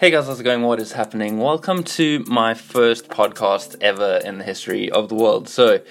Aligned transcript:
Hey 0.00 0.10
guys, 0.10 0.28
how's 0.28 0.40
it 0.40 0.44
going? 0.44 0.62
What 0.62 0.80
is 0.80 0.92
happening? 0.92 1.36
Welcome 1.36 1.84
to 1.84 2.24
my 2.26 2.54
first 2.54 3.08
podcast 3.08 3.76
ever 3.82 4.18
in 4.24 4.38
the 4.38 4.44
history 4.44 4.90
of 4.90 5.10
the 5.10 5.14
world. 5.14 5.46
So, 5.46 5.82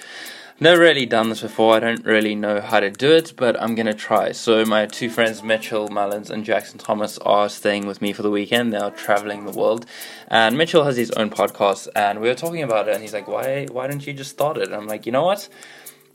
never 0.58 0.80
really 0.80 1.06
done 1.06 1.28
this 1.28 1.42
before. 1.42 1.76
I 1.76 1.78
don't 1.78 2.04
really 2.04 2.34
know 2.34 2.60
how 2.60 2.80
to 2.80 2.90
do 2.90 3.12
it, 3.12 3.34
but 3.36 3.54
I'm 3.62 3.76
gonna 3.76 3.94
try. 3.94 4.32
So, 4.32 4.64
my 4.64 4.86
two 4.86 5.10
friends, 5.10 5.44
Mitchell 5.44 5.86
Mullins 5.90 6.28
and 6.28 6.44
Jackson 6.44 6.76
Thomas, 6.76 7.18
are 7.18 7.48
staying 7.48 7.86
with 7.86 8.02
me 8.02 8.12
for 8.12 8.22
the 8.22 8.32
weekend. 8.32 8.72
They 8.72 8.78
are 8.78 8.90
traveling 8.90 9.44
the 9.44 9.52
world, 9.52 9.86
and 10.26 10.58
Mitchell 10.58 10.82
has 10.82 10.96
his 10.96 11.12
own 11.12 11.30
podcast, 11.30 11.86
and 11.94 12.20
we 12.20 12.26
were 12.26 12.34
talking 12.34 12.64
about 12.64 12.88
it. 12.88 12.94
And 12.94 13.02
he's 13.02 13.14
like, 13.14 13.28
"Why? 13.28 13.68
Why 13.70 13.86
don't 13.86 14.04
you 14.04 14.12
just 14.12 14.32
start 14.32 14.56
it?" 14.56 14.64
And 14.64 14.74
I'm 14.74 14.88
like, 14.88 15.06
"You 15.06 15.12
know 15.12 15.24
what? 15.24 15.48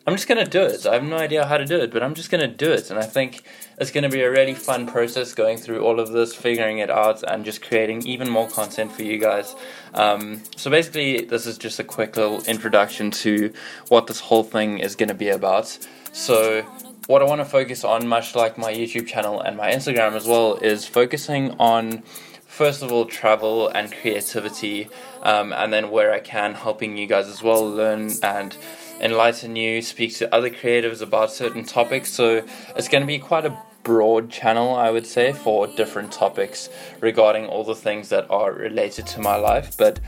I'm 0.08 0.16
just 0.16 0.28
gonna 0.28 0.46
do 0.46 0.62
it. 0.62 0.86
I 0.86 0.94
have 0.94 1.04
no 1.04 1.18
idea 1.18 1.46
how 1.48 1.58
to 1.58 1.66
do 1.66 1.80
it, 1.80 1.92
but 1.92 2.04
I'm 2.04 2.14
just 2.14 2.30
gonna 2.30 2.48
do 2.48 2.72
it. 2.72 2.92
And 2.92 3.00
I 3.00 3.06
think 3.06 3.42
it's 3.80 3.90
gonna 3.90 4.10
be 4.10 4.22
a 4.22 4.30
really 4.30 4.54
fun 4.54 4.86
process 4.86 5.34
going 5.34 5.58
through 5.58 5.84
all 5.84 6.00
of 6.00 6.12
this, 6.12 6.36
figuring 6.36 6.78
it 6.78 6.92
out, 6.92 7.24
and 7.24 7.44
just 7.44 7.64
creating 7.64 8.06
even 8.06 8.30
more 8.30 8.48
content 8.48 8.92
for 8.92 9.02
you 9.02 9.18
guys. 9.18 9.56
Um, 9.96 10.44
so 10.56 10.70
basically, 10.70 11.22
this 11.22 11.48
is 11.48 11.58
just 11.58 11.80
a 11.80 11.84
quick 11.84 12.18
little 12.18 12.44
introduction 12.44 13.10
to 13.12 13.52
what 13.88 14.06
this 14.06 14.20
whole 14.20 14.44
thing 14.44 14.78
is 14.78 14.96
gonna 14.96 15.16
be 15.16 15.30
about. 15.30 15.76
So 16.12 16.62
what 17.08 17.24
I 17.24 17.26
want 17.26 17.42
to 17.42 17.46
focus 17.46 17.84
on, 17.84 18.08
much 18.08 18.36
like 18.36 18.58
my 18.58 18.72
YouTube 18.74 19.08
channel 19.08 19.42
and 19.42 19.58
my 19.58 19.72
Instagram 19.72 20.14
as 20.14 20.28
well, 20.28 20.58
is 20.58 20.86
focusing 20.88 21.52
on 21.60 22.04
first 22.46 22.82
of 22.82 22.92
all 22.92 23.06
travel 23.06 23.68
and 23.70 23.92
creativity, 23.92 24.88
um, 25.24 25.52
and 25.52 25.74
then 25.74 25.90
where 25.90 26.14
I 26.14 26.20
can, 26.20 26.54
helping 26.54 26.96
you 26.96 27.06
guys 27.06 27.28
as 27.28 27.44
well 27.44 27.68
learn 27.70 28.12
and 28.24 28.56
enlighten 29.00 29.56
you, 29.56 29.82
speak 29.82 30.16
to 30.18 30.34
other 30.34 30.50
creatives 30.50 31.02
about 31.02 31.32
certain 31.32 31.64
topics. 31.64 32.12
So 32.12 32.46
it's 32.76 32.88
going 32.88 33.02
to 33.02 33.08
be 33.08 33.20
quite 33.20 33.46
a 33.46 33.58
broad 33.84 34.32
channel, 34.32 34.76
I 34.76 34.90
would 34.90 35.06
say, 35.06 35.32
for 35.32 35.68
different 35.68 36.12
topics 36.12 36.70
regarding 37.00 37.46
all 37.46 37.64
the 37.64 37.76
things 37.76 38.10
that 38.10 38.30
are 38.30 38.52
related 38.52 39.08
to 39.08 39.22
my 39.22 39.36
life. 39.36 39.78
But 39.78 40.00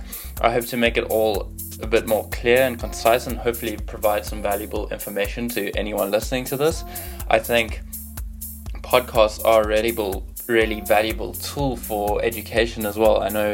I 0.42 0.52
hope 0.52 0.66
to 0.68 0.78
make 0.78 0.98
it 0.98 1.06
all 1.06 1.54
a 1.82 1.88
bit 1.88 2.08
more 2.08 2.28
clear 2.30 2.64
and 2.64 2.80
concise 2.80 3.28
and 3.28 3.38
hopefully 3.38 3.78
provide 3.78 4.26
some 4.26 4.42
valuable 4.42 4.90
information 4.90 5.48
to 5.50 5.72
anyone 5.78 6.10
listening 6.10 6.44
to 6.46 6.58
this. 6.58 6.84
I 7.30 7.40
think 7.40 7.82
podcasts 8.82 9.44
are 9.46 9.64
a 9.64 9.68
really, 9.68 9.96
really 10.48 10.82
valuable 10.82 11.34
tool 11.34 11.78
for 11.78 12.24
education 12.24 12.86
as 12.86 12.98
well. 12.98 13.22
I 13.22 13.30
know 13.30 13.54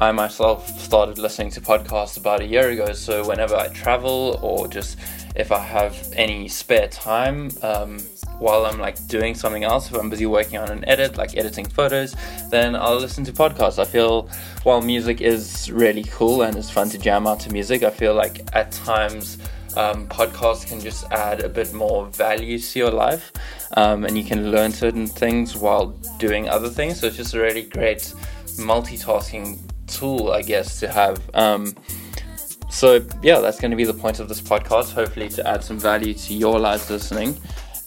I 0.00 0.12
myself 0.12 0.68
started 0.78 1.18
listening 1.18 1.50
to 1.50 1.60
podcasts 1.60 2.18
about 2.18 2.40
a 2.40 2.46
year 2.46 2.70
ago, 2.70 2.92
so 2.92 3.26
whenever 3.26 3.56
I 3.56 3.66
travel 3.68 4.38
or 4.42 4.68
just 4.68 4.96
if 5.34 5.50
I 5.50 5.58
have 5.58 6.12
any 6.12 6.46
spare 6.46 6.86
time 6.86 7.50
um, 7.62 7.98
while 8.38 8.64
I'm 8.64 8.78
like 8.78 9.04
doing 9.08 9.34
something 9.34 9.64
else, 9.64 9.90
if 9.90 9.96
I'm 9.96 10.08
busy 10.08 10.26
working 10.26 10.56
on 10.56 10.70
an 10.70 10.88
edit, 10.88 11.16
like 11.16 11.36
editing 11.36 11.68
photos, 11.68 12.14
then 12.48 12.76
I'll 12.76 12.98
listen 12.98 13.24
to 13.24 13.32
podcasts. 13.32 13.80
I 13.80 13.84
feel 13.86 14.28
while 14.62 14.80
music 14.80 15.20
is 15.20 15.68
really 15.68 16.04
cool 16.04 16.42
and 16.42 16.56
it's 16.56 16.70
fun 16.70 16.88
to 16.90 16.98
jam 16.98 17.26
out 17.26 17.40
to 17.40 17.52
music, 17.52 17.82
I 17.82 17.90
feel 17.90 18.14
like 18.14 18.48
at 18.52 18.70
times 18.70 19.38
um, 19.76 20.06
podcasts 20.06 20.64
can 20.64 20.78
just 20.78 21.10
add 21.10 21.40
a 21.40 21.48
bit 21.48 21.74
more 21.74 22.06
value 22.06 22.60
to 22.60 22.78
your 22.78 22.92
life 22.92 23.32
um, 23.76 24.04
and 24.04 24.16
you 24.16 24.22
can 24.22 24.52
learn 24.52 24.70
certain 24.70 25.08
things 25.08 25.56
while 25.56 25.86
doing 26.20 26.48
other 26.48 26.68
things. 26.68 27.00
So 27.00 27.08
it's 27.08 27.16
just 27.16 27.34
a 27.34 27.40
really 27.40 27.62
great 27.62 28.14
multitasking 28.58 29.67
tool, 29.88 30.30
I 30.32 30.42
guess, 30.42 30.80
to 30.80 30.88
have. 30.88 31.20
Um, 31.34 31.74
so 32.70 33.04
yeah, 33.22 33.40
that's 33.40 33.60
going 33.60 33.70
to 33.70 33.76
be 33.76 33.84
the 33.84 33.94
point 33.94 34.20
of 34.20 34.28
this 34.28 34.40
podcast. 34.40 34.92
Hopefully, 34.92 35.28
to 35.30 35.46
add 35.46 35.64
some 35.64 35.78
value 35.78 36.14
to 36.14 36.34
your 36.34 36.58
lives 36.58 36.90
listening, 36.90 37.36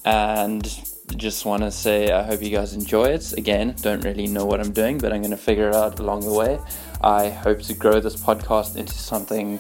and 0.05 0.63
just 1.17 1.45
want 1.45 1.61
to 1.63 1.71
say 1.71 2.11
I 2.11 2.23
hope 2.23 2.41
you 2.41 2.49
guys 2.49 2.73
enjoy 2.73 3.05
it. 3.05 3.33
Again, 3.33 3.75
don't 3.81 4.03
really 4.03 4.27
know 4.27 4.45
what 4.45 4.59
I'm 4.59 4.71
doing, 4.71 4.97
but 4.97 5.11
I'm 5.11 5.21
going 5.21 5.31
to 5.31 5.37
figure 5.37 5.69
it 5.69 5.75
out 5.75 5.99
along 5.99 6.21
the 6.21 6.33
way. 6.33 6.59
I 7.01 7.29
hope 7.29 7.61
to 7.63 7.73
grow 7.73 7.99
this 7.99 8.15
podcast 8.15 8.75
into 8.75 8.93
something 8.93 9.59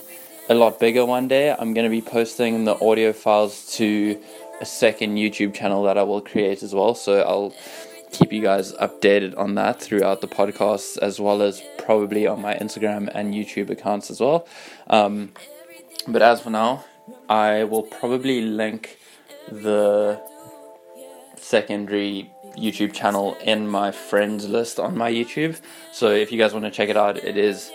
a 0.49 0.53
lot 0.53 0.79
bigger 0.79 1.05
one 1.05 1.27
day. 1.27 1.55
I'm 1.57 1.73
going 1.73 1.85
to 1.85 1.89
be 1.89 2.01
posting 2.01 2.65
the 2.65 2.75
audio 2.83 3.13
files 3.13 3.73
to 3.77 4.21
a 4.59 4.65
second 4.65 5.15
YouTube 5.15 5.53
channel 5.53 5.83
that 5.83 5.97
I 5.97 6.03
will 6.03 6.21
create 6.21 6.61
as 6.63 6.73
well. 6.73 6.93
So 6.93 7.21
I'll 7.21 7.53
keep 8.11 8.31
you 8.33 8.41
guys 8.41 8.73
updated 8.73 9.37
on 9.37 9.55
that 9.55 9.81
throughout 9.81 10.21
the 10.21 10.27
podcast, 10.27 10.97
as 10.97 11.19
well 11.19 11.41
as 11.41 11.63
probably 11.77 12.27
on 12.27 12.41
my 12.41 12.53
Instagram 12.55 13.09
and 13.13 13.33
YouTube 13.33 13.69
accounts 13.69 14.11
as 14.11 14.19
well. 14.19 14.47
Um, 14.87 15.31
but 16.07 16.21
as 16.21 16.41
for 16.41 16.49
now, 16.49 16.85
I 17.29 17.63
will 17.63 17.83
probably 17.83 18.41
link 18.41 18.97
the 19.49 20.21
secondary 21.37 22.31
YouTube 22.57 22.93
channel 22.93 23.37
in 23.43 23.67
my 23.67 23.91
friends 23.91 24.47
list 24.47 24.79
on 24.79 24.97
my 24.97 25.11
YouTube. 25.11 25.59
So 25.91 26.09
if 26.09 26.31
you 26.31 26.37
guys 26.37 26.53
want 26.53 26.65
to 26.65 26.71
check 26.71 26.89
it 26.89 26.97
out, 26.97 27.17
it 27.17 27.37
is 27.37 27.71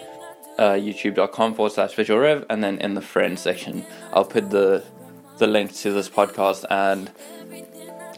uh, 0.58 0.72
youtube.com 0.72 1.54
forward 1.54 1.72
slash 1.72 1.94
visual 1.94 2.20
rev, 2.20 2.44
and 2.48 2.62
then 2.62 2.78
in 2.78 2.94
the 2.94 3.00
friends 3.00 3.40
section, 3.42 3.84
I'll 4.12 4.24
put 4.24 4.50
the 4.50 4.84
the 5.38 5.46
link 5.46 5.74
to 5.74 5.92
this 5.92 6.08
podcast 6.08 6.64
and 6.70 7.10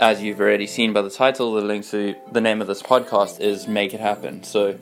as 0.01 0.23
you've 0.23 0.41
already 0.41 0.67
seen 0.67 0.93
by 0.93 1.03
the 1.03 1.11
title, 1.11 1.55
the 1.55 1.61
link 1.61 1.85
to 1.87 2.15
the 2.31 2.41
name 2.41 2.61
of 2.61 2.67
this 2.67 2.83
podcast 2.83 3.41
is 3.41 3.67
Make 3.67 3.95
It 3.95 4.01
Happen. 4.01 4.45
So, 4.45 4.79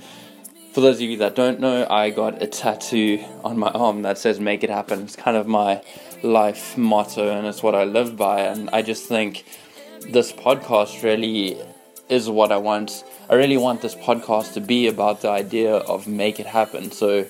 for 0.73 0.83
those 0.83 0.97
of 0.97 1.03
you 1.03 1.17
that 1.19 1.35
don't 1.35 1.59
know, 1.59 1.87
I 1.89 2.11
got 2.11 2.43
a 2.43 2.47
tattoo 2.47 3.25
on 3.43 3.59
my 3.59 3.69
arm 3.69 4.03
that 4.03 4.19
says 4.19 4.39
Make 4.39 4.63
It 4.63 4.69
Happen. 4.69 5.03
It's 5.03 5.17
kind 5.17 5.37
of 5.37 5.47
my 5.47 5.83
life 6.23 6.77
motto 6.77 7.31
and 7.31 7.47
it's 7.47 7.63
what 7.63 7.75
I 7.75 7.85
live 7.85 8.17
by. 8.17 8.41
And 8.41 8.69
I 8.75 8.83
just 8.83 9.07
think 9.07 9.45
this 10.01 10.33
podcast 10.33 11.03
really 11.03 11.59
is 12.11 12.29
what 12.29 12.53
I 12.53 12.59
want. 12.59 13.03
I 13.31 13.37
really 13.37 13.57
want 13.57 13.81
this 13.81 13.95
podcast 13.95 14.53
to 14.55 14.61
be 14.61 14.87
about 14.87 15.23
the 15.23 15.31
idea 15.31 15.77
of 15.77 16.07
make 16.07 16.39
it 16.39 16.47
happen. 16.47 16.91
So, 16.93 17.27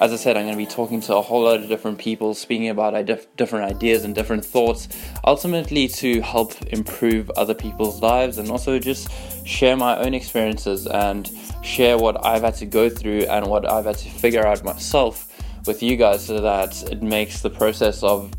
as 0.00 0.12
I 0.12 0.16
said, 0.16 0.36
I'm 0.36 0.44
going 0.44 0.54
to 0.54 0.58
be 0.58 0.66
talking 0.66 1.00
to 1.02 1.16
a 1.16 1.22
whole 1.22 1.42
lot 1.42 1.60
of 1.60 1.68
different 1.68 1.98
people, 1.98 2.34
speaking 2.34 2.68
about 2.68 2.94
different 3.36 3.64
ideas 3.64 4.04
and 4.04 4.14
different 4.14 4.44
thoughts, 4.44 4.88
ultimately 5.24 5.88
to 5.88 6.20
help 6.20 6.60
improve 6.66 7.30
other 7.30 7.54
people's 7.54 8.00
lives 8.00 8.38
and 8.38 8.50
also 8.50 8.78
just 8.78 9.10
share 9.44 9.76
my 9.76 9.98
own 9.98 10.14
experiences 10.14 10.86
and 10.86 11.30
share 11.62 11.98
what 11.98 12.24
I've 12.24 12.42
had 12.42 12.54
to 12.56 12.66
go 12.66 12.88
through 12.88 13.22
and 13.22 13.46
what 13.46 13.68
I've 13.68 13.86
had 13.86 13.98
to 13.98 14.08
figure 14.08 14.46
out 14.46 14.62
myself 14.62 15.24
with 15.66 15.82
you 15.82 15.96
guys 15.96 16.24
so 16.24 16.40
that 16.40 16.82
it 16.92 17.02
makes 17.02 17.42
the 17.42 17.50
process 17.50 18.02
of 18.02 18.32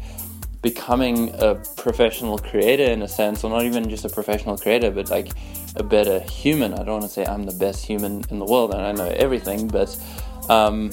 becoming 0.61 1.33
a 1.39 1.55
professional 1.77 2.37
creator 2.37 2.83
in 2.83 3.01
a 3.01 3.07
sense, 3.07 3.43
or 3.43 3.49
not 3.49 3.63
even 3.63 3.89
just 3.89 4.05
a 4.05 4.09
professional 4.09 4.57
creator, 4.57 4.91
but 4.91 5.09
like 5.09 5.31
a 5.75 5.83
better 5.83 6.19
human. 6.21 6.73
I 6.73 6.77
don't 6.77 6.99
want 6.99 7.03
to 7.03 7.09
say 7.09 7.25
I'm 7.25 7.43
the 7.43 7.53
best 7.53 7.85
human 7.85 8.23
in 8.29 8.39
the 8.39 8.45
world 8.45 8.73
and 8.73 8.81
I 8.81 8.91
know 8.91 9.09
everything, 9.17 9.67
but 9.67 9.97
um, 10.49 10.91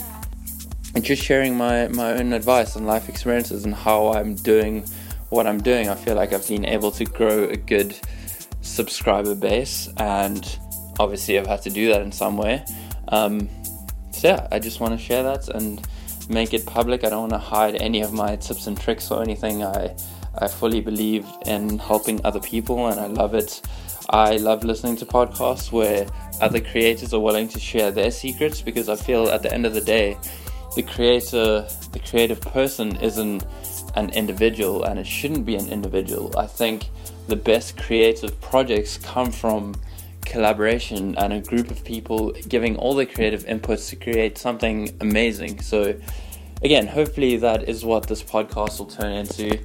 just 1.02 1.22
sharing 1.22 1.56
my, 1.56 1.88
my 1.88 2.12
own 2.12 2.32
advice 2.32 2.76
and 2.76 2.86
life 2.86 3.08
experiences 3.08 3.64
and 3.64 3.74
how 3.74 4.12
I'm 4.12 4.34
doing 4.34 4.84
what 5.30 5.46
I'm 5.46 5.60
doing. 5.60 5.88
I 5.88 5.94
feel 5.94 6.14
like 6.14 6.32
I've 6.32 6.46
been 6.48 6.64
able 6.64 6.90
to 6.92 7.04
grow 7.04 7.44
a 7.44 7.56
good 7.56 7.96
subscriber 8.62 9.34
base, 9.34 9.88
and 9.96 10.58
obviously, 10.98 11.38
I've 11.38 11.46
had 11.46 11.62
to 11.62 11.70
do 11.70 11.88
that 11.92 12.02
in 12.02 12.12
some 12.12 12.36
way. 12.36 12.64
Um, 13.08 13.48
so, 14.10 14.28
yeah, 14.28 14.48
I 14.50 14.58
just 14.58 14.80
want 14.80 14.98
to 14.98 15.04
share 15.04 15.22
that 15.22 15.48
and 15.48 15.86
make 16.28 16.54
it 16.54 16.66
public. 16.66 17.04
I 17.04 17.10
don't 17.10 17.28
want 17.28 17.32
to 17.32 17.38
hide 17.38 17.74
any 17.76 18.02
of 18.02 18.12
my 18.12 18.36
tips 18.36 18.66
and 18.66 18.80
tricks 18.80 19.10
or 19.10 19.22
anything. 19.22 19.62
I, 19.62 19.94
I 20.38 20.48
fully 20.48 20.80
believe 20.80 21.26
in 21.44 21.78
helping 21.78 22.24
other 22.24 22.40
people, 22.40 22.88
and 22.88 23.00
I 23.00 23.06
love 23.06 23.34
it. 23.34 23.62
I 24.10 24.36
love 24.36 24.62
listening 24.62 24.96
to 24.98 25.06
podcasts 25.06 25.72
where 25.72 26.06
other 26.40 26.60
creators 26.60 27.12
are 27.12 27.20
willing 27.20 27.48
to 27.48 27.58
share 27.58 27.90
their 27.90 28.10
secrets 28.10 28.62
because 28.62 28.88
I 28.88 28.96
feel 28.96 29.28
at 29.28 29.42
the 29.42 29.52
end 29.52 29.66
of 29.66 29.74
the 29.74 29.80
day, 29.80 30.16
the 30.76 30.82
creator, 30.82 31.66
the 31.92 31.98
creative 31.98 32.40
person 32.40 32.96
isn't 32.96 33.44
an 33.96 34.10
individual 34.10 34.84
and 34.84 34.98
it 34.98 35.06
shouldn't 35.06 35.46
be 35.46 35.56
an 35.56 35.68
individual. 35.70 36.38
I 36.38 36.46
think 36.46 36.90
the 37.28 37.34
best 37.34 37.78
creative 37.78 38.38
projects 38.42 38.98
come 38.98 39.32
from 39.32 39.74
collaboration 40.26 41.16
and 41.16 41.32
a 41.32 41.40
group 41.40 41.70
of 41.70 41.82
people 41.82 42.32
giving 42.46 42.76
all 42.76 42.94
their 42.94 43.06
creative 43.06 43.44
inputs 43.46 43.88
to 43.88 43.96
create 43.96 44.36
something 44.36 44.94
amazing. 45.00 45.62
So, 45.62 45.98
again, 46.62 46.86
hopefully 46.86 47.38
that 47.38 47.68
is 47.68 47.82
what 47.82 48.06
this 48.06 48.22
podcast 48.22 48.78
will 48.78 48.86
turn 48.86 49.12
into. 49.12 49.58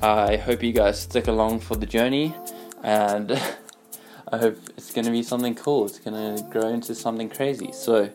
I 0.00 0.36
hope 0.36 0.62
you 0.62 0.72
guys 0.72 0.98
stick 0.98 1.26
along 1.26 1.60
for 1.60 1.76
the 1.76 1.86
journey 1.86 2.34
and 2.82 3.32
I 4.32 4.38
hope 4.38 4.58
it's 4.78 4.90
going 4.90 5.04
to 5.04 5.10
be 5.10 5.22
something 5.22 5.54
cool. 5.54 5.84
It's 5.84 5.98
going 5.98 6.36
to 6.36 6.42
grow 6.44 6.68
into 6.68 6.94
something 6.94 7.28
crazy. 7.28 7.72
So, 7.72 8.10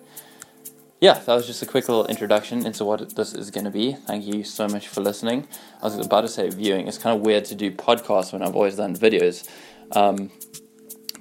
yeah, 1.01 1.13
that 1.13 1.33
was 1.33 1.48
just 1.48 1.63
a 1.63 1.65
quick 1.65 1.89
little 1.89 2.06
introduction 2.06 2.63
into 2.63 2.86
what 2.86 3.15
this 3.15 3.33
is 3.33 3.50
going 3.50 3.65
to 3.65 3.71
be. 3.71 3.94
Thank 3.94 4.24
you 4.24 4.44
so 4.44 4.68
much 4.68 4.88
for 4.88 5.01
listening. 5.01 5.48
I 5.81 5.86
was 5.86 5.98
about 5.98 6.21
to 6.21 6.27
say 6.27 6.48
viewing. 6.51 6.88
It's 6.88 7.00
kind 7.00 7.18
of 7.18 7.25
weird 7.25 7.44
to 7.45 7.56
do 7.56 7.71
podcasts 7.71 8.31
when 8.31 8.44
I've 8.44 8.56
always 8.56 8.75
done 8.75 8.95
videos. 8.95 9.50
Um, 9.94 10.30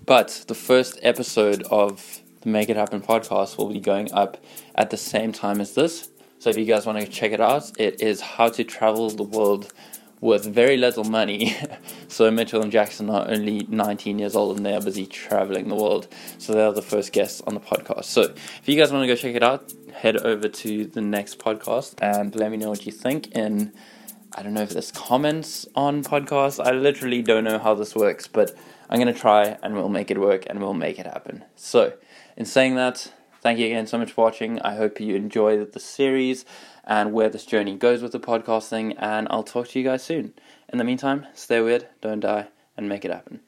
but 0.04 0.44
the 0.48 0.54
first 0.54 0.98
episode 1.02 1.62
of 1.70 2.20
the 2.42 2.50
Make 2.50 2.68
It 2.68 2.76
Happen 2.76 3.00
podcast 3.00 3.56
will 3.56 3.72
be 3.72 3.80
going 3.80 4.12
up 4.12 4.36
at 4.74 4.90
the 4.90 4.98
same 4.98 5.32
time 5.32 5.62
as 5.62 5.74
this. 5.74 6.10
So 6.40 6.50
if 6.50 6.58
you 6.58 6.66
guys 6.66 6.84
want 6.84 7.00
to 7.00 7.06
check 7.06 7.32
it 7.32 7.40
out, 7.40 7.72
it 7.78 8.02
is 8.02 8.20
how 8.20 8.50
to 8.50 8.64
travel 8.64 9.08
the 9.08 9.22
world 9.22 9.72
with 10.20 10.44
very 10.44 10.76
little 10.76 11.04
money. 11.04 11.56
so 12.08 12.30
Mitchell 12.30 12.62
and 12.62 12.70
Jackson 12.70 13.08
are 13.10 13.28
only 13.28 13.66
19 13.68 14.18
years 14.18 14.36
old 14.36 14.56
and 14.56 14.66
they 14.66 14.74
are 14.74 14.80
busy 14.80 15.06
traveling 15.06 15.68
the 15.68 15.74
world. 15.74 16.08
So 16.38 16.52
they 16.52 16.62
are 16.62 16.72
the 16.72 16.82
first 16.82 17.12
guests 17.12 17.40
on 17.46 17.54
the 17.54 17.60
podcast. 17.60 18.04
So 18.04 18.22
if 18.22 18.62
you 18.66 18.76
guys 18.76 18.92
want 18.92 19.02
to 19.02 19.06
go 19.06 19.16
check 19.16 19.34
it 19.34 19.42
out, 19.42 19.72
head 19.94 20.16
over 20.18 20.48
to 20.48 20.84
the 20.86 21.00
next 21.00 21.38
podcast 21.38 21.94
and 22.02 22.34
let 22.34 22.50
me 22.50 22.56
know 22.56 22.68
what 22.68 22.86
you 22.86 22.92
think. 22.92 23.30
And 23.34 23.72
I 24.34 24.42
don't 24.42 24.54
know 24.54 24.62
if 24.62 24.70
there's 24.70 24.92
comments 24.92 25.66
on 25.74 26.04
podcasts. 26.04 26.64
I 26.64 26.72
literally 26.72 27.22
don't 27.22 27.44
know 27.44 27.58
how 27.58 27.74
this 27.74 27.96
works, 27.96 28.28
but 28.28 28.54
I'm 28.88 29.00
going 29.00 29.12
to 29.12 29.18
try 29.18 29.56
and 29.62 29.74
we'll 29.74 29.88
make 29.88 30.10
it 30.10 30.20
work 30.20 30.44
and 30.48 30.60
we'll 30.60 30.74
make 30.74 30.98
it 30.98 31.06
happen. 31.06 31.44
So 31.56 31.94
in 32.36 32.44
saying 32.44 32.74
that, 32.74 33.12
thank 33.40 33.58
you 33.58 33.66
again 33.66 33.86
so 33.86 33.98
much 33.98 34.12
for 34.12 34.24
watching. 34.24 34.60
I 34.60 34.76
hope 34.76 35.00
you 35.00 35.14
enjoy 35.14 35.64
the 35.64 35.80
series 35.80 36.44
and 36.84 37.12
where 37.12 37.28
this 37.28 37.46
journey 37.46 37.76
goes 37.76 38.02
with 38.02 38.12
the 38.12 38.20
podcasting. 38.20 38.94
And 38.98 39.26
I'll 39.30 39.42
talk 39.42 39.68
to 39.68 39.78
you 39.78 39.84
guys 39.84 40.02
soon. 40.02 40.34
In 40.68 40.78
the 40.78 40.84
meantime, 40.84 41.26
stay 41.34 41.60
weird, 41.60 41.88
don't 42.00 42.20
die, 42.20 42.48
and 42.76 42.88
make 42.88 43.04
it 43.04 43.10
happen. 43.10 43.40